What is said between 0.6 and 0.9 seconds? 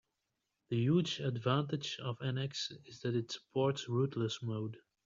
The